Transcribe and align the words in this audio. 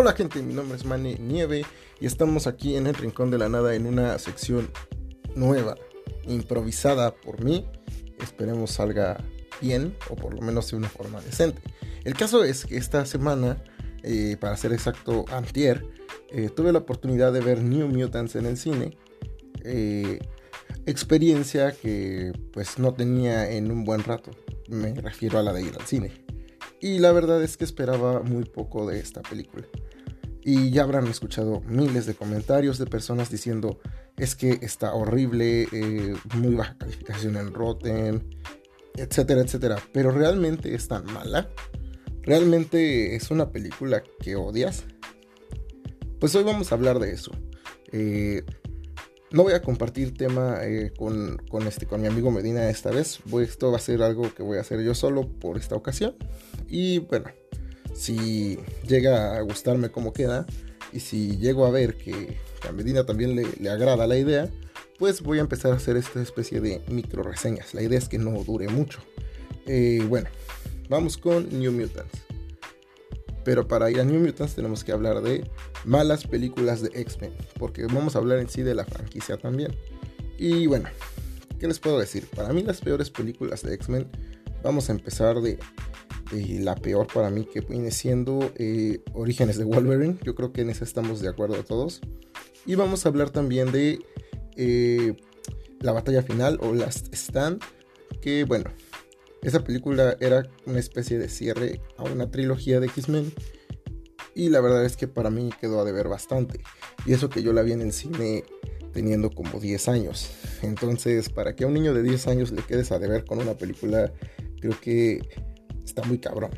Hola 0.00 0.14
gente, 0.14 0.40
mi 0.40 0.54
nombre 0.54 0.78
es 0.78 0.86
Mane 0.86 1.18
Nieve 1.20 1.62
y 2.00 2.06
estamos 2.06 2.46
aquí 2.46 2.74
en 2.74 2.86
el 2.86 2.94
Rincón 2.94 3.30
de 3.30 3.36
la 3.36 3.50
Nada 3.50 3.74
en 3.74 3.84
una 3.84 4.18
sección 4.18 4.70
nueva, 5.36 5.74
improvisada 6.26 7.14
por 7.14 7.44
mí. 7.44 7.66
Esperemos 8.18 8.70
salga 8.70 9.22
bien 9.60 9.94
o 10.08 10.16
por 10.16 10.32
lo 10.32 10.40
menos 10.40 10.70
de 10.70 10.78
una 10.78 10.88
forma 10.88 11.20
decente. 11.20 11.60
El 12.02 12.14
caso 12.14 12.44
es 12.44 12.64
que 12.64 12.78
esta 12.78 13.04
semana, 13.04 13.62
eh, 14.02 14.38
para 14.40 14.56
ser 14.56 14.72
exacto, 14.72 15.26
antier, 15.28 15.84
eh, 16.30 16.48
tuve 16.48 16.72
la 16.72 16.78
oportunidad 16.78 17.30
de 17.34 17.40
ver 17.40 17.62
New 17.62 17.86
Mutants 17.88 18.36
en 18.36 18.46
el 18.46 18.56
cine. 18.56 18.96
Eh, 19.64 20.18
experiencia 20.86 21.72
que 21.72 22.32
pues 22.54 22.78
no 22.78 22.94
tenía 22.94 23.50
en 23.50 23.70
un 23.70 23.84
buen 23.84 24.02
rato. 24.02 24.30
Me 24.66 24.94
refiero 24.94 25.38
a 25.38 25.42
la 25.42 25.52
de 25.52 25.60
ir 25.60 25.74
al 25.78 25.86
cine. 25.86 26.29
Y 26.80 26.98
la 26.98 27.12
verdad 27.12 27.42
es 27.42 27.56
que 27.56 27.64
esperaba 27.64 28.22
muy 28.22 28.44
poco 28.44 28.86
de 28.86 29.00
esta 29.00 29.22
película. 29.22 29.66
Y 30.42 30.70
ya 30.70 30.82
habrán 30.82 31.06
escuchado 31.06 31.60
miles 31.66 32.06
de 32.06 32.14
comentarios 32.14 32.78
de 32.78 32.86
personas 32.86 33.30
diciendo 33.30 33.78
es 34.16 34.34
que 34.34 34.58
está 34.62 34.94
horrible, 34.94 35.68
eh, 35.72 36.14
muy 36.36 36.54
baja 36.54 36.76
calificación 36.78 37.36
en 37.36 37.52
Rotten, 37.52 38.38
etcétera, 38.96 39.42
etcétera. 39.42 39.76
Pero 39.92 40.10
realmente 40.10 40.74
es 40.74 40.88
tan 40.88 41.04
mala. 41.06 41.50
¿Realmente 42.22 43.16
es 43.16 43.30
una 43.30 43.50
película 43.50 44.02
que 44.20 44.36
odias? 44.36 44.84
Pues 46.18 46.34
hoy 46.34 46.44
vamos 46.44 46.72
a 46.72 46.74
hablar 46.74 46.98
de 46.98 47.12
eso. 47.12 47.32
Eh, 47.92 48.44
no 49.32 49.44
voy 49.44 49.52
a 49.52 49.62
compartir 49.62 50.16
tema 50.16 50.58
eh, 50.62 50.92
con, 50.96 51.38
con, 51.48 51.66
este, 51.66 51.86
con 51.86 52.00
mi 52.00 52.08
amigo 52.08 52.30
Medina 52.30 52.68
esta 52.68 52.90
vez. 52.90 53.20
esto 53.40 53.70
va 53.70 53.76
a 53.76 53.80
ser 53.80 54.02
algo 54.02 54.34
que 54.34 54.42
voy 54.42 54.58
a 54.58 54.62
hacer 54.62 54.82
yo 54.82 54.94
solo 54.94 55.28
por 55.28 55.56
esta 55.56 55.76
ocasión. 55.76 56.14
Y 56.68 56.98
bueno, 56.98 57.26
si 57.94 58.58
llega 58.86 59.36
a 59.36 59.40
gustarme 59.42 59.90
cómo 59.90 60.12
queda 60.12 60.46
y 60.92 61.00
si 61.00 61.36
llego 61.36 61.66
a 61.66 61.70
ver 61.70 61.96
que 61.96 62.36
a 62.68 62.72
Medina 62.72 63.04
también 63.04 63.36
le, 63.36 63.70
agrada 63.70 64.06
la 64.06 64.16
idea, 64.16 64.48
pues 64.98 65.22
voy 65.22 65.38
a 65.38 65.42
empezar 65.42 65.72
a 65.72 65.76
hacer 65.76 65.96
esta 65.96 66.20
especie 66.20 66.60
de 66.60 66.82
micro 66.88 67.22
reseñas. 67.22 67.72
La 67.74 67.82
idea 67.82 67.98
es 67.98 68.08
que 68.08 68.18
no 68.18 68.42
dure 68.44 68.68
mucho. 68.68 69.00
Eh, 69.66 70.04
bueno, 70.08 70.28
vamos 70.88 71.16
con 71.16 71.48
New 71.56 71.72
Mutants. 71.72 72.29
Pero 73.44 73.66
para 73.66 73.90
ir 73.90 74.00
a 74.00 74.04
New 74.04 74.20
Mutants 74.20 74.54
tenemos 74.54 74.84
que 74.84 74.92
hablar 74.92 75.22
de 75.22 75.48
malas 75.84 76.26
películas 76.26 76.82
de 76.82 76.90
X-Men, 77.00 77.32
porque 77.58 77.86
vamos 77.86 78.14
a 78.14 78.18
hablar 78.18 78.38
en 78.38 78.48
sí 78.48 78.62
de 78.62 78.74
la 78.74 78.84
franquicia 78.84 79.36
también. 79.36 79.74
Y 80.38 80.66
bueno, 80.66 80.88
¿qué 81.58 81.66
les 81.66 81.78
puedo 81.78 81.98
decir? 81.98 82.26
Para 82.34 82.52
mí 82.52 82.62
las 82.62 82.80
peores 82.80 83.10
películas 83.10 83.62
de 83.62 83.74
X-Men, 83.74 84.08
vamos 84.62 84.88
a 84.88 84.92
empezar 84.92 85.40
de 85.40 85.58
la 86.32 86.76
peor 86.76 87.06
para 87.12 87.30
mí 87.30 87.44
que 87.44 87.60
viene 87.60 87.90
siendo 87.90 88.52
eh, 88.56 89.02
Orígenes 89.12 89.58
de 89.58 89.64
Wolverine. 89.64 90.18
Yo 90.22 90.34
creo 90.34 90.52
que 90.52 90.62
en 90.62 90.70
eso 90.70 90.84
estamos 90.84 91.20
de 91.20 91.28
acuerdo 91.28 91.62
todos. 91.64 92.00
Y 92.66 92.74
vamos 92.74 93.04
a 93.04 93.08
hablar 93.08 93.30
también 93.30 93.72
de 93.72 94.00
eh, 94.56 95.16
la 95.80 95.92
batalla 95.92 96.22
final 96.22 96.58
o 96.62 96.74
Last 96.74 97.12
Stand. 97.12 97.62
Que 98.20 98.44
bueno, 98.44 98.70
esa 99.42 99.64
película 99.64 100.16
era 100.20 100.48
una 100.66 100.78
especie 100.78 101.18
de 101.18 101.28
cierre 101.28 101.80
a 101.96 102.04
una 102.04 102.30
trilogía 102.30 102.80
de 102.80 102.86
X-Men. 102.86 103.32
Y 104.34 104.48
la 104.48 104.60
verdad 104.60 104.84
es 104.84 104.96
que 104.96 105.08
para 105.08 105.30
mí 105.30 105.50
quedó 105.60 105.80
a 105.80 105.84
deber 105.84 106.08
bastante. 106.08 106.62
Y 107.06 107.12
eso 107.12 107.28
que 107.28 107.42
yo 107.42 107.52
la 107.52 107.62
vi 107.62 107.72
en 107.72 107.80
el 107.80 107.92
cine 107.92 108.44
teniendo 108.92 109.30
como 109.30 109.60
10 109.60 109.88
años. 109.88 110.30
Entonces, 110.62 111.28
para 111.30 111.54
que 111.54 111.64
a 111.64 111.66
un 111.66 111.74
niño 111.74 111.94
de 111.94 112.02
10 112.02 112.26
años 112.28 112.52
le 112.52 112.62
quedes 112.62 112.92
a 112.92 112.98
deber 112.98 113.24
con 113.24 113.38
una 113.38 113.54
película, 113.54 114.12
creo 114.60 114.78
que 114.80 115.20
está 115.84 116.02
muy 116.02 116.18
cabrón. 116.18 116.50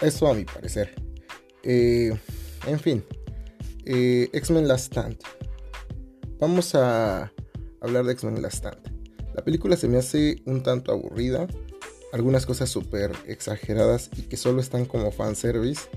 Eso 0.00 0.26
a 0.28 0.34
mi 0.34 0.44
parecer. 0.44 0.94
Eh, 1.62 2.16
en 2.66 2.78
fin, 2.80 3.04
eh, 3.84 4.28
X-Men 4.32 4.68
Last 4.68 4.92
Stand. 4.92 5.16
Vamos 6.38 6.74
a 6.74 7.32
hablar 7.80 8.04
de 8.04 8.12
X-Men 8.12 8.42
Last 8.42 8.56
Stand. 8.56 8.94
La 9.34 9.42
película 9.44 9.76
se 9.76 9.88
me 9.88 9.98
hace 9.98 10.42
un 10.46 10.62
tanto 10.62 10.92
aburrida. 10.92 11.46
Algunas 12.14 12.46
cosas 12.46 12.70
súper 12.70 13.10
exageradas 13.26 14.08
y 14.16 14.22
que 14.22 14.36
solo 14.36 14.60
están 14.60 14.84
como 14.84 15.10
fanservice. 15.10 15.88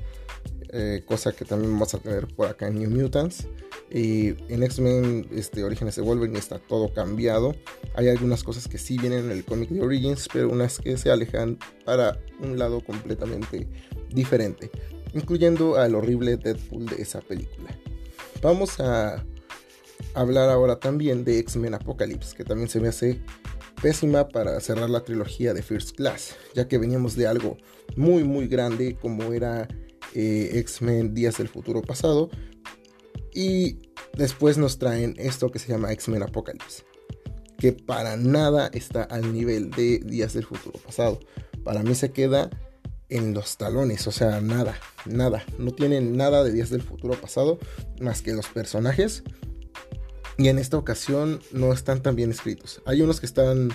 Eh, 0.73 1.03
cosa 1.05 1.31
que 1.31 1.45
también 1.45 1.71
vamos 1.71 1.93
a 1.93 1.99
tener 1.99 2.25
por 2.25 2.47
acá 2.47 2.69
en 2.69 2.79
New 2.79 2.89
Mutants. 2.89 3.47
Y 3.91 4.29
en 4.51 4.63
X-Men 4.63 5.27
este, 5.31 5.63
Orígenes 5.63 5.95
de 5.95 6.01
Wolverine 6.01 6.39
está 6.39 6.57
todo 6.57 6.91
cambiado. 6.91 7.55
Hay 7.93 8.07
algunas 8.07 8.43
cosas 8.43 8.67
que 8.67 8.79
sí 8.79 8.97
vienen 8.97 9.25
en 9.25 9.31
el 9.31 9.45
cómic 9.45 9.69
de 9.69 9.79
Origins, 9.79 10.27
pero 10.33 10.49
unas 10.49 10.79
que 10.79 10.97
se 10.97 11.11
alejan 11.11 11.59
para 11.85 12.19
un 12.39 12.57
lado 12.57 12.81
completamente 12.81 13.67
diferente, 14.09 14.71
incluyendo 15.13 15.75
al 15.75 15.93
horrible 15.93 16.37
Deadpool 16.37 16.87
de 16.87 16.99
esa 16.99 17.21
película. 17.21 17.69
Vamos 18.41 18.79
a 18.79 19.23
hablar 20.15 20.49
ahora 20.49 20.79
también 20.79 21.23
de 21.23 21.37
X-Men 21.37 21.75
Apocalypse, 21.75 22.35
que 22.35 22.43
también 22.43 22.69
se 22.69 22.79
me 22.79 22.87
hace 22.87 23.21
pésima 23.81 24.27
para 24.27 24.59
cerrar 24.59 24.89
la 24.89 25.03
trilogía 25.03 25.53
de 25.53 25.61
First 25.61 25.95
Class, 25.95 26.35
ya 26.53 26.67
que 26.67 26.77
veníamos 26.77 27.15
de 27.15 27.27
algo 27.27 27.57
muy 27.95 28.23
muy 28.23 28.47
grande 28.47 28.95
como 28.95 29.33
era 29.33 29.67
eh, 30.13 30.51
X-Men 30.53 31.13
Días 31.13 31.37
del 31.37 31.47
Futuro 31.47 31.81
Pasado, 31.81 32.29
y 33.33 33.79
después 34.13 34.57
nos 34.57 34.79
traen 34.79 35.13
esto 35.17 35.51
que 35.51 35.59
se 35.59 35.67
llama 35.67 35.91
X-Men 35.93 36.23
Apocalypse. 36.23 36.83
Que 37.57 37.71
para 37.71 38.17
nada 38.17 38.69
está 38.73 39.03
al 39.03 39.33
nivel 39.33 39.71
de 39.71 39.99
Días 39.99 40.33
del 40.33 40.45
Futuro 40.45 40.79
Pasado. 40.79 41.19
Para 41.63 41.83
mí 41.83 41.95
se 41.95 42.11
queda 42.11 42.49
en 43.09 43.33
los 43.33 43.57
talones. 43.57 44.07
O 44.07 44.11
sea, 44.11 44.41
nada, 44.41 44.75
nada. 45.05 45.43
No 45.57 45.71
tienen 45.71 46.17
nada 46.17 46.43
de 46.43 46.51
Días 46.51 46.69
del 46.69 46.81
Futuro 46.81 47.19
Pasado 47.19 47.59
más 47.99 48.21
que 48.21 48.33
los 48.33 48.47
personajes. 48.47 49.23
Y 50.37 50.49
en 50.49 50.59
esta 50.59 50.77
ocasión 50.77 51.39
no 51.51 51.73
están 51.73 52.01
tan 52.03 52.15
bien 52.15 52.31
escritos. 52.31 52.81
Hay 52.85 53.01
unos 53.01 53.19
que 53.19 53.25
están 53.25 53.69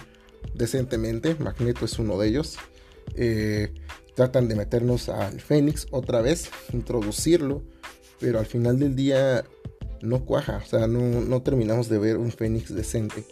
decentemente. 0.55 1.35
Magneto 1.37 1.85
es 1.85 1.99
uno 1.99 2.19
de 2.19 2.29
ellos. 2.29 2.57
Eh, 3.15 3.75
tratan 4.15 4.49
de 4.49 4.55
meternos 4.55 5.09
al 5.09 5.41
Fénix 5.41 5.87
otra 5.91 6.21
vez, 6.21 6.51
introducirlo 6.73 7.63
pero 8.23 8.39
al 8.39 8.47
final 8.47 8.79
del 8.79 8.95
día 8.95 9.45
no 10.01 10.25
cuaja, 10.25 10.63
o 10.65 10.67
sea, 10.67 10.87
no, 10.87 11.43
terminamos 11.43 11.89
de 11.89 11.99
ver 11.99 12.17
un 12.17 12.31
Fénix 12.31 12.73
decente 12.73 13.25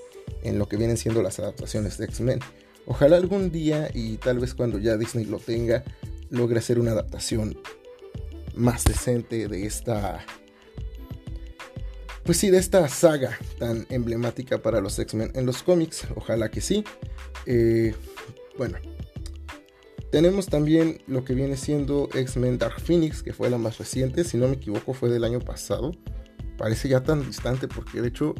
en 0.42 0.58
lo 0.58 0.68
que 0.68 0.76
vienen 0.76 0.96
siendo 0.96 1.22
las 1.22 1.38
adaptaciones 1.38 1.96
de 1.96 2.06
X-Men. 2.06 2.40
Ojalá 2.86 3.16
algún 3.16 3.52
día 3.52 3.88
y 3.94 4.16
tal 4.16 4.40
vez 4.40 4.52
cuando 4.52 4.78
ya 4.78 4.96
Disney 4.96 5.24
lo 5.24 5.38
tenga, 5.38 5.84
logre 6.28 6.58
hacer 6.58 6.80
una 6.80 6.90
adaptación 6.90 7.56
más 8.54 8.84
decente 8.84 9.46
de 9.46 9.64
esta... 9.64 10.26
Pues 12.24 12.38
sí, 12.38 12.50
de 12.50 12.58
esta 12.58 12.86
saga 12.88 13.38
tan 13.58 13.86
emblemática 13.90 14.58
para 14.58 14.80
los 14.80 14.98
X-Men 14.98 15.32
en 15.34 15.46
los 15.46 15.62
cómics. 15.62 16.06
Ojalá 16.14 16.50
que 16.50 16.60
sí. 16.60 16.84
Eh, 17.46 17.94
bueno, 18.56 18.78
tenemos 20.10 20.46
también 20.46 21.00
lo 21.06 21.24
que 21.24 21.34
viene 21.34 21.56
siendo 21.56 22.08
X-Men 22.12 22.58
Dark 22.58 22.80
Phoenix, 22.80 23.22
que 23.22 23.32
fue 23.32 23.48
la 23.48 23.58
más 23.58 23.78
reciente, 23.78 24.24
si 24.24 24.36
no 24.36 24.48
me 24.48 24.56
equivoco 24.56 24.92
fue 24.92 25.08
del 25.08 25.24
año 25.24 25.40
pasado. 25.40 25.92
Parece 26.58 26.88
ya 26.88 27.02
tan 27.02 27.24
distante 27.24 27.68
porque 27.68 28.02
de 28.02 28.08
hecho 28.08 28.34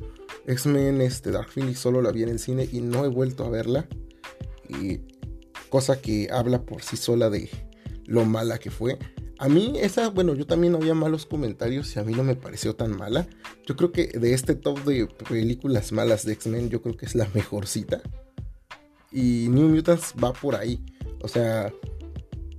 X-Men 0.47 1.01
este, 1.01 1.31
Dark 1.31 1.49
Phoenix 1.49 1.79
solo 1.79 2.03
la 2.03 2.11
vi 2.11 2.23
en 2.25 2.29
el 2.29 2.39
cine 2.39 2.69
y 2.71 2.81
no 2.81 3.05
he 3.05 3.09
vuelto 3.09 3.45
a 3.45 3.51
verla. 3.51 3.89
Y 4.69 5.01
cosa 5.69 6.01
que 6.01 6.29
habla 6.31 6.63
por 6.63 6.83
sí 6.83 6.97
sola 6.97 7.31
de 7.31 7.49
lo 8.05 8.25
mala 8.25 8.59
que 8.59 8.71
fue. 8.71 8.99
A 9.39 9.49
mí 9.49 9.75
esa, 9.77 10.11
bueno, 10.11 10.35
yo 10.35 10.47
también 10.47 10.75
había 10.75 10.93
malos 10.95 11.25
comentarios 11.25 11.95
y 11.97 11.99
a 11.99 12.05
mí 12.05 12.13
no 12.13 12.25
me 12.25 12.35
pareció 12.35 12.75
tan 12.75 12.97
mala. 12.97 13.27
Yo 13.71 13.77
creo 13.77 13.93
que 13.93 14.09
de 14.19 14.35
este 14.35 14.57
top 14.57 14.83
de 14.83 15.07
películas 15.29 15.93
malas 15.93 16.25
de 16.25 16.33
X-Men, 16.33 16.71
yo 16.71 16.83
creo 16.83 16.97
que 16.97 17.07
es 17.07 17.15
la 17.15 17.29
mejorcita. 17.35 18.03
Y 19.13 19.47
New 19.49 19.69
Mutants 19.69 20.13
va 20.21 20.33
por 20.33 20.57
ahí. 20.57 20.85
O 21.23 21.29
sea, 21.29 21.73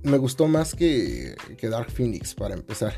me 0.02 0.16
gustó 0.16 0.48
más 0.48 0.74
que, 0.74 1.36
que 1.58 1.68
Dark 1.68 1.90
Phoenix 1.90 2.34
para 2.34 2.54
empezar. 2.54 2.94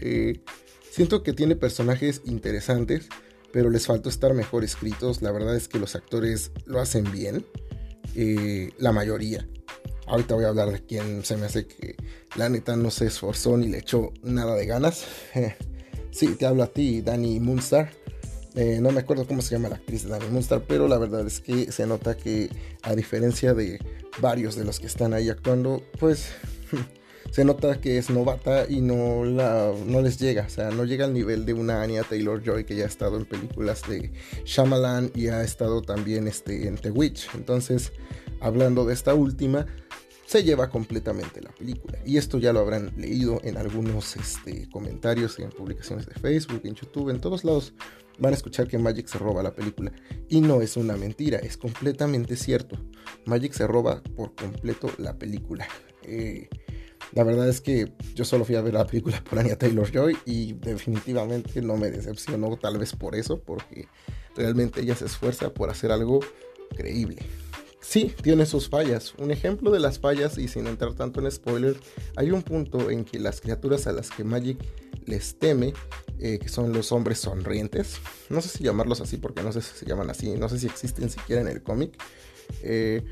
Eh, 0.00 0.40
siento 0.88 1.24
que 1.24 1.32
tiene 1.32 1.56
personajes 1.56 2.22
interesantes, 2.26 3.08
pero 3.52 3.70
les 3.70 3.88
faltó 3.88 4.08
estar 4.08 4.34
mejor 4.34 4.62
escritos. 4.62 5.20
La 5.20 5.32
verdad 5.32 5.56
es 5.56 5.66
que 5.66 5.80
los 5.80 5.96
actores 5.96 6.52
lo 6.64 6.78
hacen 6.78 7.10
bien. 7.10 7.44
Eh, 8.14 8.70
la 8.78 8.92
mayoría. 8.92 9.48
Ahorita 10.06 10.36
voy 10.36 10.44
a 10.44 10.50
hablar 10.50 10.70
de 10.70 10.86
quién 10.86 11.24
se 11.24 11.36
me 11.36 11.46
hace 11.46 11.66
que 11.66 11.96
la 12.36 12.48
neta 12.48 12.76
no 12.76 12.92
se 12.92 13.06
esforzó 13.06 13.56
ni 13.56 13.66
le 13.66 13.78
echó 13.78 14.12
nada 14.22 14.54
de 14.54 14.64
ganas. 14.64 15.04
sí, 16.10 16.34
te 16.34 16.46
hablo 16.46 16.62
a 16.62 16.68
ti, 16.68 17.02
Danny 17.02 17.40
Moonstar. 17.40 17.90
Eh, 18.54 18.78
no 18.80 18.90
me 18.90 19.00
acuerdo 19.00 19.26
cómo 19.26 19.42
se 19.42 19.54
llama 19.54 19.68
la 19.68 19.76
actriz 19.76 20.04
de 20.04 20.10
Danny 20.10 20.28
Moonstar, 20.30 20.62
pero 20.66 20.88
la 20.88 20.98
verdad 20.98 21.26
es 21.26 21.40
que 21.40 21.70
se 21.70 21.86
nota 21.86 22.16
que 22.16 22.50
a 22.82 22.94
diferencia 22.94 23.54
de 23.54 23.78
varios 24.20 24.56
de 24.56 24.64
los 24.64 24.80
que 24.80 24.86
están 24.86 25.14
ahí 25.14 25.28
actuando, 25.28 25.82
pues 25.98 26.30
se 27.30 27.44
nota 27.44 27.80
que 27.80 27.98
es 27.98 28.10
novata 28.10 28.66
y 28.68 28.80
no, 28.80 29.24
la, 29.24 29.72
no 29.86 30.00
les 30.00 30.18
llega, 30.18 30.44
o 30.46 30.48
sea, 30.48 30.70
no 30.70 30.84
llega 30.84 31.04
al 31.04 31.12
nivel 31.12 31.44
de 31.44 31.52
una 31.52 31.82
Anya 31.82 32.02
Taylor 32.02 32.42
Joy 32.42 32.64
que 32.64 32.74
ya 32.74 32.84
ha 32.84 32.88
estado 32.88 33.16
en 33.16 33.26
películas 33.26 33.82
de 33.88 34.10
Shyamalan 34.44 35.12
y 35.14 35.28
ha 35.28 35.42
estado 35.42 35.82
también 35.82 36.26
este, 36.26 36.66
en 36.66 36.76
The 36.76 36.90
Witch. 36.90 37.28
Entonces, 37.34 37.92
hablando 38.40 38.84
de 38.84 38.94
esta 38.94 39.14
última, 39.14 39.66
se 40.28 40.44
lleva 40.44 40.68
completamente 40.68 41.40
la 41.40 41.50
película. 41.52 41.98
Y 42.04 42.18
esto 42.18 42.38
ya 42.38 42.52
lo 42.52 42.60
habrán 42.60 42.92
leído 42.98 43.40
en 43.44 43.56
algunos 43.56 44.14
este, 44.14 44.68
comentarios, 44.68 45.38
en 45.38 45.48
publicaciones 45.48 46.04
de 46.04 46.12
Facebook, 46.16 46.60
en 46.64 46.74
YouTube, 46.74 47.08
en 47.08 47.18
todos 47.18 47.44
lados. 47.44 47.72
Van 48.18 48.34
a 48.34 48.36
escuchar 48.36 48.68
que 48.68 48.76
Magic 48.76 49.06
se 49.06 49.16
roba 49.16 49.42
la 49.42 49.54
película. 49.54 49.90
Y 50.28 50.42
no 50.42 50.60
es 50.60 50.76
una 50.76 50.98
mentira, 50.98 51.38
es 51.38 51.56
completamente 51.56 52.36
cierto. 52.36 52.76
Magic 53.24 53.54
se 53.54 53.66
roba 53.66 54.02
por 54.02 54.34
completo 54.34 54.90
la 54.98 55.16
película. 55.16 55.66
Eh, 56.02 56.50
la 57.12 57.24
verdad 57.24 57.48
es 57.48 57.62
que 57.62 57.90
yo 58.14 58.26
solo 58.26 58.44
fui 58.44 58.56
a 58.56 58.60
ver 58.60 58.74
la 58.74 58.86
película 58.86 59.24
por 59.24 59.38
Anya 59.38 59.56
Taylor 59.56 59.90
Joy 59.90 60.14
y 60.26 60.52
definitivamente 60.52 61.62
no 61.62 61.78
me 61.78 61.90
decepcionó, 61.90 62.54
tal 62.58 62.76
vez 62.76 62.94
por 62.94 63.14
eso, 63.14 63.40
porque 63.40 63.88
realmente 64.36 64.82
ella 64.82 64.94
se 64.94 65.06
esfuerza 65.06 65.54
por 65.54 65.70
hacer 65.70 65.90
algo 65.90 66.20
creíble 66.76 67.16
sí, 67.80 68.14
tiene 68.22 68.46
sus 68.46 68.68
fallas. 68.68 69.14
Un 69.18 69.30
ejemplo 69.30 69.70
de 69.70 69.80
las 69.80 69.98
fallas, 69.98 70.38
y 70.38 70.48
sin 70.48 70.66
entrar 70.66 70.94
tanto 70.94 71.20
en 71.20 71.30
spoilers, 71.30 71.78
hay 72.16 72.30
un 72.30 72.42
punto 72.42 72.90
en 72.90 73.04
que 73.04 73.18
las 73.18 73.40
criaturas 73.40 73.86
a 73.86 73.92
las 73.92 74.10
que 74.10 74.24
Magic 74.24 74.58
les 75.06 75.38
teme, 75.38 75.72
eh, 76.18 76.38
que 76.38 76.48
son 76.48 76.72
los 76.72 76.92
hombres 76.92 77.18
sonrientes, 77.18 77.96
no 78.28 78.40
sé 78.40 78.48
si 78.48 78.64
llamarlos 78.64 79.00
así 79.00 79.16
porque 79.16 79.42
no 79.42 79.52
sé 79.52 79.62
si 79.62 79.74
se 79.74 79.86
llaman 79.86 80.10
así, 80.10 80.30
no 80.34 80.48
sé 80.48 80.58
si 80.58 80.66
existen 80.66 81.08
siquiera 81.08 81.40
en 81.40 81.48
el 81.48 81.62
cómic, 81.62 81.96
eh, 82.62 83.02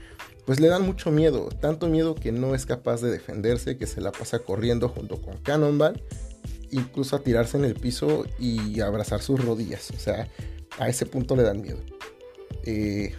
pues 0.44 0.60
le 0.60 0.68
dan 0.68 0.82
mucho 0.82 1.10
miedo, 1.10 1.48
tanto 1.60 1.88
miedo 1.88 2.14
que 2.14 2.32
no 2.32 2.54
es 2.54 2.66
capaz 2.66 3.00
de 3.00 3.10
defenderse, 3.10 3.78
que 3.78 3.86
se 3.86 4.00
la 4.00 4.12
pasa 4.12 4.40
corriendo 4.40 4.88
junto 4.88 5.20
con 5.22 5.38
Cannonball, 5.38 6.02
incluso 6.70 7.16
a 7.16 7.20
tirarse 7.20 7.56
en 7.56 7.64
el 7.64 7.74
piso 7.74 8.26
y 8.38 8.80
abrazar 8.80 9.22
sus 9.22 9.42
rodillas, 9.42 9.90
o 9.90 9.98
sea, 9.98 10.28
a 10.78 10.88
ese 10.88 11.06
punto 11.06 11.34
le 11.36 11.42
dan 11.42 11.62
miedo. 11.62 11.78
Eh, 12.64 13.14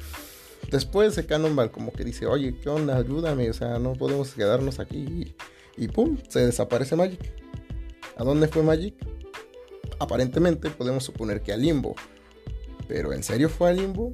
Después 0.70 1.16
de 1.16 1.26
Cannonball 1.26 1.72
como 1.72 1.94
que 1.94 2.04
dice, 2.04 2.26
oye, 2.26 2.56
¿qué 2.62 2.70
onda? 2.70 2.98
Ayúdame, 2.98 3.50
o 3.50 3.54
sea, 3.54 3.80
no 3.80 3.94
podemos 3.94 4.34
quedarnos 4.34 4.80
aquí. 4.80 5.34
Y, 5.78 5.88
pum, 5.88 6.18
se 6.28 6.46
desaparece 6.46 6.96
Magic. 6.96 7.34
¿A 8.18 8.24
dónde 8.24 8.48
fue 8.48 8.64
Magic? 8.64 8.96
Aparentemente 10.00 10.70
podemos 10.70 11.06
suponer 11.06 11.42
que 11.42 11.54
a 11.54 11.58
Limbo. 11.58 11.96
Pero 12.88 13.14
¿en 13.14 13.24
serio 13.24 13.48
fue 13.48 13.70
a 13.70 13.74
Limbo? 13.74 14.12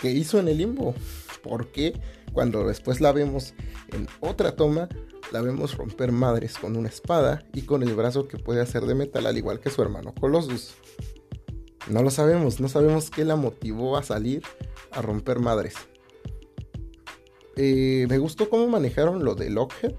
¿Qué 0.00 0.10
hizo 0.10 0.38
en 0.38 0.48
el 0.48 0.58
Limbo? 0.58 0.94
¿Por 1.42 1.68
qué 1.72 1.98
cuando 2.32 2.66
después 2.66 3.00
la 3.00 3.12
vemos 3.12 3.54
en 3.92 4.08
otra 4.20 4.56
toma, 4.56 4.88
la 5.32 5.40
vemos 5.40 5.76
romper 5.76 6.12
madres 6.12 6.58
con 6.58 6.76
una 6.76 6.88
espada 6.88 7.44
y 7.54 7.62
con 7.62 7.82
el 7.82 7.94
brazo 7.94 8.28
que 8.28 8.38
puede 8.38 8.60
hacer 8.60 8.82
de 8.84 8.94
metal 8.94 9.26
al 9.26 9.38
igual 9.38 9.60
que 9.60 9.70
su 9.70 9.80
hermano 9.80 10.14
Colossus? 10.18 10.74
No 11.88 12.02
lo 12.02 12.10
sabemos, 12.10 12.60
no 12.60 12.68
sabemos 12.68 13.10
qué 13.10 13.24
la 13.24 13.36
motivó 13.36 13.96
a 13.96 14.02
salir 14.02 14.42
a 14.90 15.02
romper 15.02 15.38
madres. 15.38 15.74
Eh, 17.56 18.06
me 18.08 18.18
gustó 18.18 18.48
cómo 18.50 18.66
manejaron 18.66 19.24
lo 19.24 19.34
de 19.34 19.50
Lockhead, 19.50 19.94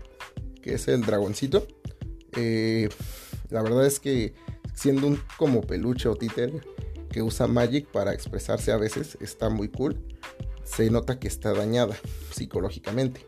que 0.61 0.75
es 0.75 0.87
el 0.87 1.01
dragoncito. 1.01 1.67
Eh, 2.35 2.89
la 3.49 3.61
verdad 3.61 3.85
es 3.85 3.99
que 3.99 4.33
siendo 4.73 5.07
un 5.07 5.19
como 5.37 5.61
peluche 5.61 6.09
o 6.09 6.15
títer 6.15 6.51
que 7.09 7.21
usa 7.21 7.47
Magic 7.47 7.87
para 7.87 8.13
expresarse 8.13 8.71
a 8.71 8.77
veces, 8.77 9.17
está 9.21 9.49
muy 9.49 9.69
cool. 9.69 9.97
Se 10.63 10.89
nota 10.89 11.19
que 11.19 11.27
está 11.27 11.53
dañada 11.53 11.95
psicológicamente. 12.31 13.25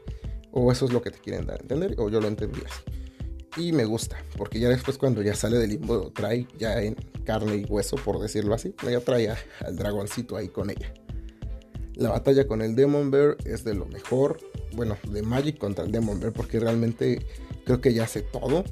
O 0.52 0.72
eso 0.72 0.86
es 0.86 0.92
lo 0.92 1.02
que 1.02 1.12
te 1.12 1.20
quieren 1.20 1.46
dar 1.46 1.60
a 1.60 1.62
entender, 1.62 1.96
o 1.98 2.10
yo 2.10 2.20
lo 2.20 2.28
entendí 2.28 2.60
así. 2.66 3.62
Y 3.62 3.72
me 3.72 3.86
gusta, 3.86 4.18
porque 4.38 4.60
ya 4.60 4.70
después 4.70 4.98
cuando 4.98 5.22
ya 5.22 5.36
sale 5.36 5.58
del 5.58 5.72
limbo, 5.72 6.12
trae 6.12 6.48
ya 6.58 6.82
en 6.82 6.96
carne 7.26 7.56
y 7.56 7.66
hueso, 7.66 7.96
por 7.96 8.20
decirlo 8.20 8.54
así, 8.54 8.76
ya 8.84 9.00
trae 9.00 9.30
al 9.30 9.76
dragoncito 9.76 10.36
ahí 10.36 10.48
con 10.50 10.70
ella. 10.70 10.94
La 11.98 12.10
batalla 12.10 12.48
con 12.48 12.62
el 12.62 12.76
Demon 12.76 13.10
Bear 13.10 13.38
es 13.44 13.64
de 13.64 13.74
lo 13.74 13.88
mejor. 13.88 14.40
Bueno, 14.74 14.98
de 15.10 15.24
Magic 15.24 15.58
contra 15.58 15.84
el 15.84 15.92
Demon 15.92 16.20
Bear, 16.20 16.32
porque 16.32 16.60
realmente 16.60 17.26
creo 17.66 17.82
que 17.82 17.94
ya 17.94 18.04
hace 18.04 18.22
todo. 18.22 18.64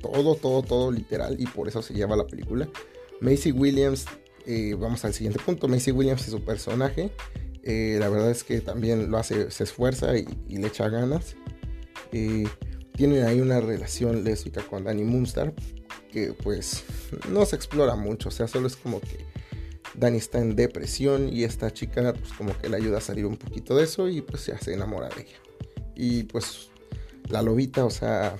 Todo, 0.00 0.34
todo, 0.34 0.62
todo 0.62 0.90
literal. 0.90 1.38
Y 1.38 1.46
por 1.46 1.68
eso 1.68 1.82
se 1.82 1.92
lleva 1.92 2.16
la 2.16 2.26
película. 2.26 2.68
Macy 3.20 3.52
Williams, 3.52 4.06
eh, 4.46 4.74
vamos 4.78 5.04
al 5.04 5.12
siguiente 5.12 5.38
punto. 5.44 5.68
Macy 5.68 5.90
Williams 5.90 6.26
y 6.26 6.30
su 6.30 6.42
personaje. 6.42 7.12
Eh, 7.64 7.98
la 8.00 8.08
verdad 8.08 8.30
es 8.30 8.44
que 8.44 8.62
también 8.62 9.10
lo 9.10 9.18
hace, 9.18 9.50
se 9.50 9.64
esfuerza 9.64 10.16
y, 10.16 10.26
le 10.48 10.66
echa 10.66 10.88
ganas. 10.88 11.36
Eh, 12.12 12.48
tienen 12.96 13.24
ahí 13.24 13.42
una 13.42 13.60
relación 13.60 14.24
lésbica 14.24 14.62
con 14.62 14.84
Danny 14.84 15.04
Moonstar. 15.04 15.52
Que 16.10 16.32
pues 16.32 16.82
no 17.28 17.44
se 17.44 17.56
explora 17.56 17.94
mucho. 17.94 18.30
O 18.30 18.32
sea, 18.32 18.48
solo 18.48 18.68
es 18.68 18.76
como 18.76 19.02
que 19.02 19.29
Dani 19.94 20.18
está 20.18 20.38
en 20.38 20.56
depresión 20.56 21.28
y 21.32 21.44
esta 21.44 21.72
chica 21.72 22.12
pues 22.12 22.32
como 22.32 22.56
que 22.56 22.68
le 22.68 22.76
ayuda 22.76 22.98
a 22.98 23.00
salir 23.00 23.26
un 23.26 23.36
poquito 23.36 23.76
de 23.76 23.84
eso 23.84 24.08
y 24.08 24.20
pues 24.20 24.46
ya 24.46 24.58
se 24.58 24.72
enamora 24.72 25.08
de 25.08 25.22
ella. 25.22 25.36
Y 25.94 26.24
pues 26.24 26.70
la 27.28 27.42
lobita, 27.42 27.84
o 27.84 27.90
sea, 27.90 28.34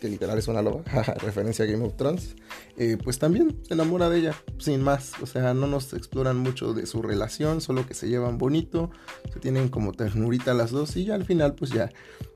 que 0.00 0.08
literal 0.08 0.36
es 0.36 0.48
una 0.48 0.62
loba, 0.62 0.82
referencia 1.22 1.64
a 1.64 1.68
Game 1.68 1.84
of 1.84 1.96
Thrones, 1.96 2.34
eh, 2.76 2.98
pues 3.02 3.18
también 3.18 3.56
se 3.66 3.74
enamora 3.74 4.10
de 4.10 4.18
ella, 4.18 4.34
sin 4.58 4.82
más. 4.82 5.12
O 5.22 5.26
sea, 5.26 5.54
no 5.54 5.66
nos 5.66 5.92
exploran 5.92 6.38
mucho 6.38 6.74
de 6.74 6.86
su 6.86 7.02
relación, 7.02 7.60
solo 7.60 7.86
que 7.86 7.94
se 7.94 8.08
llevan 8.08 8.38
bonito, 8.38 8.90
se 9.32 9.38
tienen 9.38 9.68
como 9.68 9.92
ternurita 9.92 10.54
las 10.54 10.72
dos 10.72 10.96
y 10.96 11.04
ya 11.04 11.14
al 11.14 11.24
final 11.24 11.54
pues 11.54 11.70
ya 11.70 11.90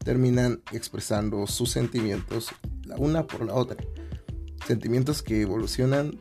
terminan 0.05 0.63
expresando 0.73 1.47
sus 1.49 1.73
sentimientos 1.73 2.51
la 2.85 2.97
una 2.97 3.27
por 3.27 3.45
la 3.45 3.55
otra. 3.55 3.77
Sentimientos 4.67 5.23
que 5.23 5.43
evolucionan 5.43 6.21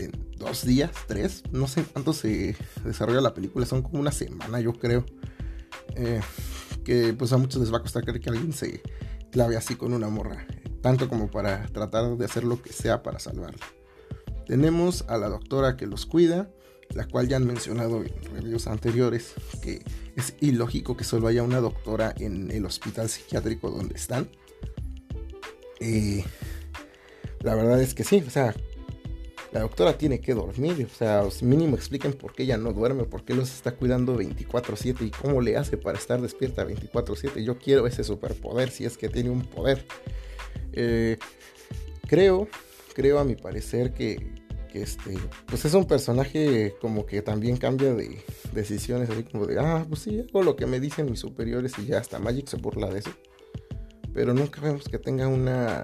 en 0.00 0.12
dos 0.36 0.64
días, 0.64 0.90
tres, 1.06 1.42
no 1.50 1.66
sé 1.68 1.84
cuánto 1.84 2.12
se 2.12 2.56
desarrolla 2.84 3.20
la 3.20 3.34
película, 3.34 3.66
son 3.66 3.82
como 3.82 4.00
una 4.00 4.12
semana 4.12 4.60
yo 4.60 4.72
creo. 4.72 5.04
Eh, 5.96 6.20
que 6.84 7.12
pues 7.12 7.32
a 7.32 7.36
muchos 7.36 7.60
les 7.60 7.72
va 7.72 7.78
a 7.78 7.82
costar 7.82 8.02
creer 8.02 8.20
que 8.20 8.30
alguien 8.30 8.52
se 8.52 8.80
clave 9.30 9.56
así 9.56 9.74
con 9.74 9.92
una 9.92 10.08
morra, 10.08 10.46
tanto 10.80 11.08
como 11.08 11.30
para 11.30 11.66
tratar 11.66 12.16
de 12.16 12.24
hacer 12.24 12.44
lo 12.44 12.62
que 12.62 12.72
sea 12.72 13.02
para 13.02 13.18
salvarla. 13.18 13.66
Tenemos 14.46 15.04
a 15.08 15.18
la 15.18 15.28
doctora 15.28 15.76
que 15.76 15.86
los 15.86 16.06
cuida, 16.06 16.50
la 16.94 17.06
cual 17.06 17.28
ya 17.28 17.36
han 17.36 17.46
mencionado 17.46 18.02
en 18.02 18.14
reviews 18.34 18.66
anteriores, 18.66 19.34
que 19.62 19.82
es 20.16 20.34
ilógico 20.40 20.96
que 20.96 21.04
solo 21.04 21.28
haya 21.28 21.42
una 21.42 21.60
doctora 21.60 22.14
en 22.18 22.50
el 22.50 22.64
hospital 22.64 23.10
psiquiátrico 23.10 23.70
donde 23.70 23.94
están. 23.94 24.30
Eh, 25.80 26.24
la 27.40 27.54
verdad 27.54 27.82
es 27.82 27.92
que 27.92 28.04
sí, 28.04 28.24
o 28.26 28.30
sea, 28.30 28.54
la 29.58 29.64
doctora 29.64 29.98
tiene 29.98 30.20
que 30.20 30.34
dormir, 30.34 30.86
o 30.88 30.94
sea, 30.94 31.24
mínimo 31.42 31.74
expliquen 31.74 32.12
por 32.12 32.32
qué 32.32 32.44
ella 32.44 32.56
no 32.56 32.72
duerme, 32.72 33.02
por 33.02 33.24
qué 33.24 33.34
los 33.34 33.52
está 33.52 33.72
cuidando 33.72 34.16
24/7 34.16 35.04
y 35.04 35.10
cómo 35.10 35.40
le 35.40 35.56
hace 35.56 35.76
para 35.76 35.98
estar 35.98 36.20
despierta 36.22 36.64
24/7. 36.64 37.42
Yo 37.42 37.58
quiero 37.58 37.84
ese 37.88 38.04
superpoder 38.04 38.70
si 38.70 38.84
es 38.84 38.96
que 38.96 39.08
tiene 39.08 39.30
un 39.30 39.42
poder. 39.42 39.84
Eh, 40.74 41.18
creo, 42.06 42.46
creo 42.94 43.18
a 43.18 43.24
mi 43.24 43.34
parecer 43.34 43.92
que, 43.92 44.32
este, 44.74 45.18
pues 45.46 45.64
es 45.64 45.74
un 45.74 45.86
personaje 45.86 46.76
como 46.80 47.04
que 47.04 47.20
también 47.20 47.56
cambia 47.56 47.92
de 47.94 48.22
decisiones, 48.52 49.10
así 49.10 49.24
como 49.24 49.44
de, 49.44 49.58
ah, 49.58 49.84
pues 49.88 50.02
sí, 50.02 50.20
hago 50.20 50.44
lo 50.44 50.54
que 50.54 50.66
me 50.66 50.78
dicen 50.78 51.10
mis 51.10 51.18
superiores 51.18 51.72
y 51.80 51.86
ya 51.86 51.98
hasta 51.98 52.20
Magic 52.20 52.46
se 52.46 52.58
burla 52.58 52.90
de 52.90 53.00
eso. 53.00 53.10
Pero 54.14 54.34
nunca 54.34 54.60
vemos 54.60 54.88
que 54.88 54.98
tenga 54.98 55.26
una 55.26 55.82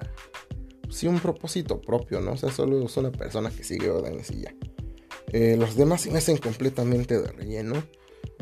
sí 0.95 1.07
un 1.07 1.19
propósito 1.19 1.81
propio, 1.81 2.21
¿no? 2.21 2.33
O 2.33 2.37
sea, 2.37 2.51
solo 2.51 2.85
es 2.85 2.97
una 2.97 3.11
persona 3.11 3.49
que 3.49 3.63
sigue 3.63 3.89
órdenes 3.89 4.31
y 4.31 4.41
ya. 4.41 4.55
Eh, 5.31 5.57
los 5.57 5.75
demás 5.75 6.01
se 6.01 6.11
me 6.11 6.19
hacen 6.19 6.37
completamente 6.37 7.19
de 7.19 7.27
relleno. 7.27 7.83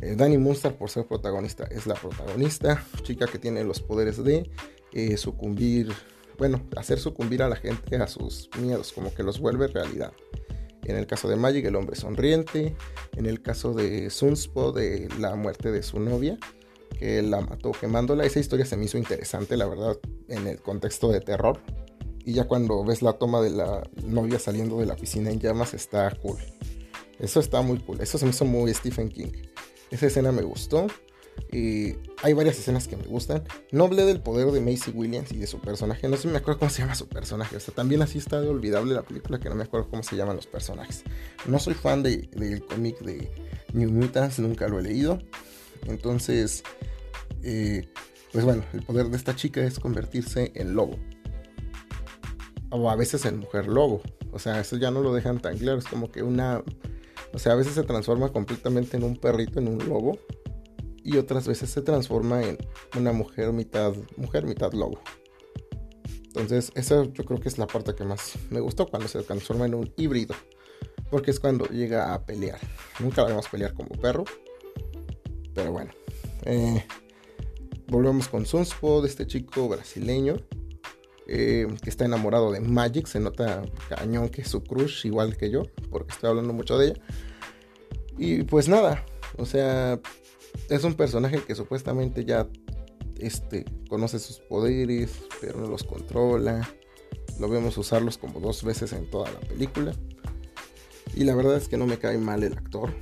Eh, 0.01 0.15
Danny 0.15 0.37
Munster, 0.37 0.75
por 0.75 0.89
ser 0.89 1.05
protagonista, 1.07 1.65
es 1.65 1.87
la 1.87 1.95
protagonista, 1.95 2.85
chica 3.03 3.25
que 3.27 3.39
tiene 3.39 3.63
los 3.63 3.81
poderes 3.81 4.23
de 4.23 4.49
eh, 4.91 5.17
sucumbir, 5.17 5.91
bueno, 6.37 6.61
hacer 6.75 6.99
sucumbir 6.99 7.41
a 7.41 7.49
la 7.49 7.55
gente 7.55 7.95
a 7.95 8.07
sus 8.07 8.49
miedos, 8.59 8.93
como 8.93 9.13
que 9.13 9.23
los 9.23 9.39
vuelve 9.39 9.67
realidad. 9.67 10.13
En 10.85 10.97
el 10.97 11.07
caso 11.07 11.29
de 11.29 11.35
Magic, 11.35 11.65
el 11.65 11.75
hombre 11.75 11.95
sonriente. 11.95 12.75
En 13.15 13.25
el 13.25 13.41
caso 13.41 13.73
de 13.73 14.09
Sunspo, 14.09 14.71
de 14.71 15.07
la 15.19 15.35
muerte 15.35 15.71
de 15.71 15.81
su 15.81 15.99
novia, 15.99 16.37
que 16.99 17.21
la 17.21 17.41
mató 17.41 17.71
quemándola. 17.71 18.25
Esa 18.25 18.39
historia 18.39 18.65
se 18.65 18.75
me 18.75 18.85
hizo 18.85 18.97
interesante, 18.97 19.55
la 19.55 19.65
verdad, 19.65 19.97
en 20.27 20.47
el 20.47 20.61
contexto 20.61 21.09
de 21.09 21.21
terror. 21.21 21.59
Y 22.25 22.33
ya 22.33 22.45
cuando 22.45 22.83
ves 22.83 23.01
la 23.01 23.13
toma 23.13 23.41
de 23.41 23.49
la 23.49 23.83
novia 24.03 24.39
saliendo 24.39 24.79
de 24.79 24.85
la 24.85 24.95
piscina 24.95 25.29
en 25.29 25.39
llamas, 25.39 25.73
está 25.73 26.09
cool. 26.21 26.37
Eso 27.19 27.39
está 27.39 27.61
muy 27.61 27.79
cool. 27.79 28.01
Eso 28.01 28.17
se 28.17 28.25
me 28.25 28.31
hizo 28.31 28.45
muy 28.45 28.73
Stephen 28.73 29.09
King. 29.09 29.31
Esa 29.91 30.07
escena 30.07 30.31
me 30.31 30.41
gustó. 30.41 30.87
Y 31.51 31.95
hay 32.21 32.33
varias 32.33 32.57
escenas 32.57 32.87
que 32.87 32.95
me 32.95 33.03
gustan. 33.03 33.43
No 33.71 33.85
hablé 33.85 34.05
del 34.05 34.21
poder 34.21 34.51
de 34.51 34.61
Macy 34.61 34.91
Williams 34.91 35.31
y 35.31 35.37
de 35.37 35.47
su 35.47 35.59
personaje. 35.59 36.07
No 36.07 36.15
sé 36.15 36.27
me 36.27 36.37
acuerdo 36.37 36.59
cómo 36.59 36.71
se 36.71 36.81
llama 36.81 36.95
su 36.95 37.07
personaje. 37.07 37.57
O 37.57 37.59
sea, 37.59 37.73
también 37.73 38.01
así 38.01 38.19
está 38.19 38.39
de 38.39 38.47
olvidable 38.47 38.93
la 38.93 39.03
película 39.03 39.39
que 39.39 39.49
no 39.49 39.55
me 39.55 39.63
acuerdo 39.63 39.89
cómo 39.89 40.03
se 40.03 40.15
llaman 40.15 40.35
los 40.35 40.47
personajes. 40.47 41.03
No 41.45 41.59
soy 41.59 41.73
fan 41.73 42.03
del 42.03 42.65
cómic 42.69 42.99
de 42.99 43.31
New 43.73 43.91
Mutants, 43.91 44.39
nunca 44.39 44.67
lo 44.67 44.79
he 44.79 44.83
leído. 44.83 45.19
Entonces, 45.87 46.63
eh, 47.41 47.87
pues 48.31 48.45
bueno, 48.45 48.63
el 48.73 48.83
poder 48.83 49.07
de 49.09 49.17
esta 49.17 49.35
chica 49.35 49.61
es 49.61 49.79
convertirse 49.79 50.51
en 50.55 50.75
lobo 50.75 50.97
o 52.73 52.89
a 52.89 52.95
veces 52.95 53.23
en 53.25 53.39
mujer 53.39 53.67
lobo. 53.67 54.01
O 54.31 54.39
sea, 54.39 54.59
eso 54.59 54.77
ya 54.77 54.89
no 54.89 55.01
lo 55.01 55.13
dejan 55.13 55.39
tan 55.39 55.57
claro. 55.57 55.77
Es 55.77 55.85
como 55.85 56.11
que 56.11 56.23
una. 56.23 56.63
O 57.33 57.39
sea, 57.39 57.53
a 57.53 57.55
veces 57.55 57.73
se 57.73 57.83
transforma 57.83 58.29
completamente 58.29 58.97
en 58.97 59.03
un 59.03 59.15
perrito, 59.15 59.59
en 59.59 59.67
un 59.67 59.87
lobo. 59.87 60.17
y 61.05 61.17
otras 61.17 61.47
veces 61.47 61.69
se 61.69 61.81
transforma 61.81 62.43
en 62.43 62.57
una 62.97 63.11
mujer 63.11 63.51
mitad 63.51 63.93
mujer, 64.17 64.45
mitad 64.45 64.73
lobo. 64.73 64.99
Entonces, 66.25 66.71
esa 66.73 67.03
yo 67.03 67.25
creo 67.25 67.39
que 67.39 67.47
es 67.47 67.57
la 67.57 67.67
parte 67.67 67.93
que 67.93 68.05
más 68.05 68.33
me 68.49 68.59
gustó 68.59 68.87
cuando 68.87 69.07
se 69.07 69.21
transforma 69.21 69.65
en 69.65 69.75
un 69.75 69.93
híbrido. 69.97 70.33
Porque 71.11 71.29
es 71.29 71.39
cuando 71.39 71.65
llega 71.65 72.13
a 72.13 72.25
pelear. 72.25 72.59
Nunca 72.99 73.21
la 73.21 73.29
vemos 73.29 73.47
pelear 73.49 73.73
como 73.73 73.89
perro. 73.89 74.25
Pero 75.53 75.71
bueno. 75.71 75.91
Eh, 76.45 76.83
volvemos 77.87 78.27
con 78.27 78.47
Sunspo, 78.47 79.01
de 79.01 79.09
este 79.09 79.27
chico 79.27 79.69
brasileño. 79.69 80.37
Eh, 81.35 81.65
que 81.81 81.89
está 81.89 82.05
enamorado 82.05 82.51
de 82.51 82.59
Magic. 82.59 83.07
Se 83.07 83.19
nota 83.19 83.63
cañón 83.89 84.29
que 84.29 84.43
es 84.43 84.49
su 84.49 84.63
crush, 84.63 85.07
igual 85.07 85.35
que 85.35 85.49
yo. 85.49 85.63
Porque 85.89 86.11
estoy 86.11 86.29
hablando 86.29 86.53
mucho 86.53 86.77
de 86.77 86.89
ella. 86.89 87.01
Y 88.19 88.43
pues 88.43 88.69
nada. 88.69 89.03
O 89.37 89.45
sea, 89.47 89.99
es 90.69 90.83
un 90.83 90.93
personaje 90.93 91.41
que 91.41 91.55
supuestamente 91.55 92.23
ya 92.23 92.47
este, 93.17 93.65
conoce 93.89 94.19
sus 94.19 94.41
poderes, 94.41 95.23
pero 95.41 95.59
no 95.59 95.67
los 95.67 95.83
controla. 95.83 96.69
Lo 97.39 97.49
vemos 97.49 97.79
usarlos 97.79 98.19
como 98.19 98.39
dos 98.39 98.63
veces 98.63 98.93
en 98.93 99.09
toda 99.09 99.31
la 99.31 99.39
película. 99.39 99.95
Y 101.15 101.23
la 101.23 101.33
verdad 101.33 101.57
es 101.57 101.67
que 101.67 101.77
no 101.77 101.87
me 101.87 101.97
cae 101.97 102.19
mal 102.19 102.43
el 102.43 102.53
actor, 102.53 102.93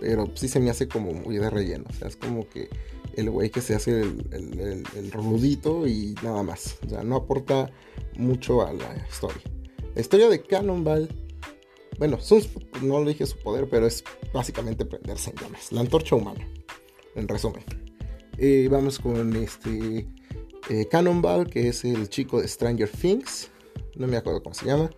pero 0.00 0.30
sí 0.34 0.46
se 0.46 0.60
me 0.60 0.70
hace 0.70 0.86
como 0.86 1.12
muy 1.12 1.38
de 1.38 1.50
relleno. 1.50 1.86
O 1.90 1.92
sea, 1.92 2.06
es 2.06 2.14
como 2.14 2.48
que 2.48 2.68
el 3.16 3.30
güey 3.30 3.50
que 3.50 3.60
se 3.60 3.74
hace 3.74 4.00
el, 4.00 5.12
rudito 5.12 5.86
y 5.86 6.14
nada 6.22 6.42
más. 6.42 6.78
O 6.86 6.88
sea, 6.88 7.02
no 7.02 7.16
aporta 7.16 7.70
mucho 8.16 8.66
a 8.66 8.72
la 8.72 9.06
historia. 9.08 9.42
La 9.94 10.00
historia 10.00 10.28
de 10.28 10.42
Cannonball, 10.42 11.08
bueno, 11.98 12.18
no 12.82 13.00
le 13.04 13.10
dije 13.10 13.26
su 13.26 13.38
poder, 13.38 13.68
pero 13.68 13.86
es 13.86 14.02
básicamente 14.32 14.84
prenderse 14.84 15.30
en 15.30 15.36
llamas. 15.36 15.72
La 15.72 15.80
antorcha 15.80 16.16
humana, 16.16 16.46
en 17.14 17.28
resumen. 17.28 17.64
Eh, 18.38 18.68
vamos 18.70 18.98
con 18.98 19.36
este 19.36 20.08
eh, 20.68 20.88
Cannonball, 20.90 21.48
que 21.48 21.68
es 21.68 21.84
el 21.84 22.08
chico 22.08 22.40
de 22.40 22.48
Stranger 22.48 22.88
Things. 22.88 23.50
No 23.96 24.06
me 24.08 24.16
acuerdo 24.16 24.42
cómo 24.42 24.54
se 24.54 24.66
llama, 24.66 24.90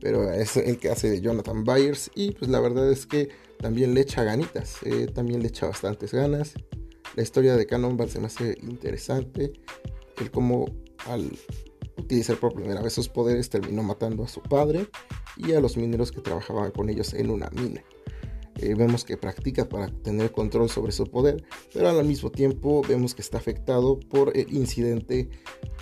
pero 0.00 0.30
es 0.30 0.56
el 0.56 0.78
que 0.78 0.90
hace 0.90 1.08
de 1.08 1.20
Jonathan 1.20 1.64
Byers. 1.64 2.10
Y 2.14 2.32
pues 2.32 2.50
la 2.50 2.60
verdad 2.60 2.90
es 2.90 3.06
que 3.06 3.30
también 3.58 3.94
le 3.94 4.02
echa 4.02 4.24
ganitas, 4.24 4.76
eh, 4.82 5.06
también 5.06 5.40
le 5.40 5.48
echa 5.48 5.68
bastantes 5.68 6.12
ganas. 6.12 6.54
La 7.14 7.22
historia 7.22 7.56
de 7.56 7.66
Cannonball 7.66 8.08
se 8.08 8.20
me 8.20 8.26
hace 8.26 8.56
interesante. 8.62 9.52
El 10.18 10.30
cómo 10.30 10.66
al 11.06 11.30
utilizar 11.98 12.36
por 12.38 12.54
primera 12.54 12.80
vez 12.80 12.94
sus 12.94 13.08
poderes 13.08 13.50
terminó 13.50 13.82
matando 13.82 14.24
a 14.24 14.28
su 14.28 14.40
padre 14.42 14.88
y 15.36 15.52
a 15.52 15.60
los 15.60 15.76
mineros 15.76 16.10
que 16.10 16.20
trabajaban 16.20 16.70
con 16.70 16.88
ellos 16.88 17.12
en 17.12 17.30
una 17.30 17.50
mina. 17.50 17.82
Eh, 18.56 18.74
vemos 18.74 19.04
que 19.04 19.16
practica 19.16 19.68
para 19.68 19.88
tener 19.88 20.30
control 20.30 20.70
sobre 20.70 20.92
su 20.92 21.06
poder, 21.10 21.44
pero 21.72 21.88
al 21.88 22.04
mismo 22.04 22.30
tiempo 22.30 22.82
vemos 22.88 23.14
que 23.14 23.22
está 23.22 23.38
afectado 23.38 23.98
por 23.98 24.36
el 24.36 24.52
incidente 24.54 25.28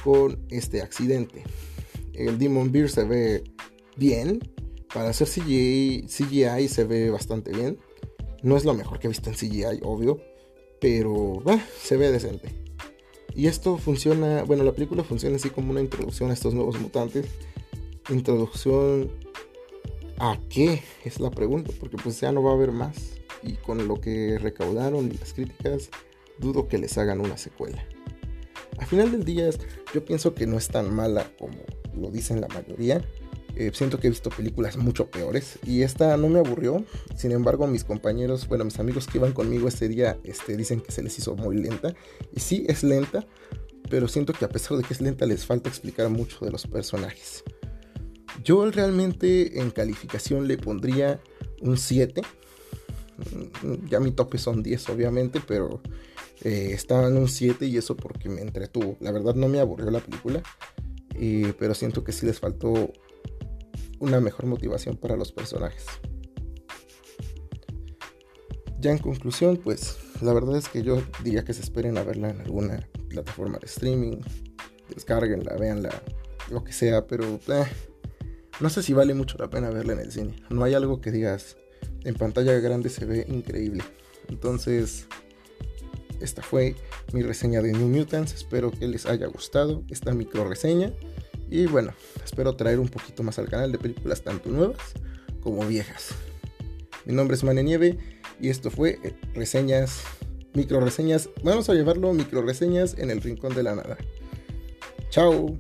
con 0.03 0.45
este 0.51 0.81
accidente. 0.81 1.45
El 2.15 2.39
Demon 2.39 2.73
Beer 2.73 2.89
se 2.89 3.05
ve 3.05 3.45
bien, 3.97 4.41
para 4.93 5.11
hacer 5.11 5.29
CGI, 5.29 6.07
CGI 6.09 6.69
se 6.69 6.85
ve 6.85 7.11
bastante 7.11 7.53
bien. 7.53 7.79
No 8.43 8.57
es 8.57 8.65
lo 8.65 8.75
mejor 8.75 8.99
que 8.99 9.07
he 9.07 9.11
visto 9.11 9.31
en 9.31 9.37
CGI, 9.37 9.81
obvio, 9.83 10.21
pero 10.81 11.43
se 11.81 11.97
ve 11.97 12.11
decente. 12.11 12.55
Y 13.35 13.47
esto 13.47 13.79
funciona, 13.79 14.43
bueno, 14.43 14.65
la 14.65 14.73
película 14.73 15.05
funciona 15.05 15.37
así 15.37 15.51
como 15.51 15.71
una 15.71 15.81
introducción 15.81 16.31
a 16.31 16.35
estos 16.35 16.55
nuevos 16.55 16.81
mutantes. 16.81 17.27
Introducción 18.09 19.11
¿A 20.23 20.39
qué? 20.51 20.83
Es 21.03 21.19
la 21.19 21.31
pregunta, 21.31 21.73
porque 21.81 21.97
pues 21.97 22.21
ya 22.21 22.31
no 22.31 22.43
va 22.43 22.51
a 22.51 22.55
haber 22.55 22.73
más. 22.73 23.15
Y 23.43 23.55
con 23.55 23.89
lo 23.89 24.03
que 24.03 24.39
recaudaron 24.39 25.07
y 25.07 25.17
las 25.17 25.33
críticas, 25.33 25.89
dudo 26.39 26.69
que 26.69 26.77
les 26.77 26.99
hagan 26.99 27.23
una 27.23 27.39
secuela. 27.39 27.83
Al 28.77 28.87
final 28.87 29.13
del 29.13 29.25
día, 29.25 29.49
yo 29.95 30.05
pienso 30.05 30.35
que 30.35 30.47
no 30.47 30.59
es 30.59 30.69
tan 30.69 30.95
mala 30.95 31.33
como 31.39 31.57
lo 31.97 32.11
dicen 32.11 32.43
la 32.43 32.49
mayoría. 32.49 33.03
Eh, 33.57 33.71
siento 33.75 33.99
que 33.99 34.07
he 34.07 34.11
visto 34.11 34.31
películas 34.31 34.77
mucho 34.77 35.11
peores 35.11 35.59
y 35.67 35.83
esta 35.83 36.17
no 36.17 36.29
me 36.29 36.39
aburrió. 36.39 36.85
Sin 37.17 37.33
embargo, 37.33 37.67
mis 37.67 37.85
compañeros, 37.85 38.47
bueno, 38.49 38.65
mis 38.65 38.79
amigos 38.79 39.07
que 39.07 39.19
iban 39.19 39.33
conmigo 39.33 39.69
ese 39.69 39.89
día, 39.89 40.19
este, 40.25 40.57
dicen 40.57 40.81
que 40.81 40.93
se 40.93 41.03
les 41.03 41.19
hizo 41.19 41.35
muy 41.37 41.57
lenta. 41.57 41.95
Y 42.35 42.41
sí, 42.41 42.65
es 42.69 42.83
lenta, 42.83 43.27
pero 43.89 44.09
siento 44.09 44.33
que 44.33 44.45
a 44.45 44.49
pesar 44.49 44.79
de 44.79 44.85
que 44.85 44.95
es 44.95 45.01
lenta, 45.01 45.27
les 45.27 45.45
falta 45.45 45.69
explicar 45.69 46.09
mucho 46.09 46.45
de 46.45 46.51
los 46.51 46.67
personajes. 46.67 47.45
Yo 48.45 48.71
realmente 48.71 49.61
en 49.61 49.71
calificación 49.71 50.47
le 50.47 50.57
pondría 50.57 51.21
un 51.61 51.77
7. 51.77 52.23
Ya 53.91 54.01
mi 54.01 54.13
tope 54.13 54.39
son 54.39 54.63
10 54.63 54.89
obviamente, 54.89 55.41
pero 55.47 55.83
eh, 56.43 56.71
estaba 56.73 57.09
en 57.09 57.19
un 57.19 57.29
7 57.29 57.67
y 57.67 57.77
eso 57.77 57.97
porque 57.97 58.31
me 58.31 58.41
entretuvo. 58.41 58.97
La 59.01 59.13
verdad 59.13 59.35
no 59.35 59.49
me 59.49 59.61
aburrió 59.61 59.91
la 59.91 60.01
película, 60.01 60.43
pero 61.59 61.75
siento 61.75 62.03
que 62.03 62.13
sí 62.13 62.25
les 62.25 62.41
faltó 62.41 62.91
una 64.01 64.21
mejor 64.21 64.47
motivación 64.47 64.97
para 64.97 65.17
los 65.17 65.31
personajes. 65.31 65.87
Ya 68.81 68.91
en 68.91 68.99
conclusión, 68.99 69.59
pues 69.59 69.99
la 70.23 70.33
verdad 70.33 70.57
es 70.57 70.69
que 70.69 70.83
yo 70.83 71.03
diría 71.23 71.45
que 71.45 71.53
se 71.53 71.61
esperen 71.61 71.99
a 71.99 72.03
verla 72.03 72.31
en 72.31 72.41
alguna 72.41 72.89
plataforma 73.09 73.59
de 73.59 73.67
streaming, 73.67 74.17
descarguenla, 74.93 75.57
véanla, 75.57 76.03
lo 76.51 76.65
que 76.65 76.73
sea, 76.73 77.07
pero... 77.07 77.39
Eh, 77.49 77.67
no 78.61 78.69
sé 78.69 78.83
si 78.83 78.93
vale 78.93 79.15
mucho 79.15 79.39
la 79.39 79.49
pena 79.49 79.71
verla 79.71 79.95
en 79.95 80.01
el 80.01 80.13
cine. 80.13 80.37
No 80.51 80.65
hay 80.65 80.75
algo 80.75 81.01
que 81.01 81.11
digas, 81.11 81.57
en 82.05 82.15
pantalla 82.15 82.53
grande 82.59 82.91
se 82.91 83.07
ve 83.07 83.25
increíble. 83.29 83.83
Entonces, 84.29 85.07
esta 86.21 86.43
fue 86.43 86.77
mi 87.13 87.23
reseña 87.23 87.63
de 87.63 87.73
New 87.73 87.89
Mutants. 87.89 88.35
Espero 88.35 88.71
que 88.71 88.87
les 88.87 89.07
haya 89.07 89.27
gustado 89.27 89.83
esta 89.89 90.13
micro 90.13 90.47
reseña. 90.47 90.93
Y 91.51 91.67
bueno, 91.67 91.93
espero 92.25 92.55
traer 92.55 92.79
un 92.79 92.89
poquito 92.89 93.23
más 93.25 93.39
al 93.39 93.49
canal 93.49 93.73
de 93.73 93.79
películas 93.79 94.23
tanto 94.23 94.49
nuevas 94.49 94.79
como 95.43 95.67
viejas. 95.67 96.11
Mi 97.05 97.13
nombre 97.13 97.35
es 97.35 97.43
Mane 97.43 97.65
Nieve 97.65 97.99
y 98.41 98.51
esto 98.51 98.71
fue 98.71 99.01
reseñas, 99.35 100.03
micro 100.55 100.81
reseñas. 100.81 101.29
Vamos 101.43 101.69
a 101.69 101.75
llevarlo 101.75 102.13
micro 102.13 102.43
reseñas 102.43 102.97
en 102.99 103.11
el 103.11 103.21
rincón 103.21 103.55
de 103.55 103.65
la 103.65 103.75
nada. 103.75 103.99
Chao. 105.11 105.59